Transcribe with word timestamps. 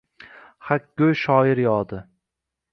Haqgo‘y 0.69 1.19
shoir 1.25 1.53
yodi 1.67 2.03